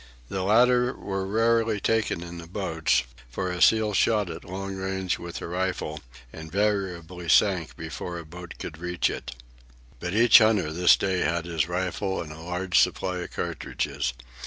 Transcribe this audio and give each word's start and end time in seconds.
The 0.29 0.41
latter 0.41 0.95
were 0.95 1.27
rarely 1.27 1.79
taken 1.79 2.23
in 2.23 2.39
the 2.39 2.47
boats, 2.47 3.03
for 3.29 3.51
a 3.51 3.61
seal 3.61 3.93
shot 3.93 4.31
at 4.31 4.43
long 4.43 4.75
range 4.75 5.19
with 5.19 5.39
a 5.43 5.47
rifle 5.47 5.99
invariably 6.33 7.29
sank 7.29 7.75
before 7.77 8.17
a 8.17 8.25
boat 8.25 8.55
could 8.57 8.79
reach 8.79 9.11
it. 9.11 9.35
But 9.99 10.15
each 10.15 10.39
hunter 10.39 10.73
this 10.73 10.95
day 10.97 11.19
had 11.19 11.45
his 11.45 11.67
rifle 11.67 12.19
and 12.19 12.31
a 12.31 12.39
large 12.41 12.79
supply 12.79 13.17
of 13.19 13.29
cartridges. 13.29 14.13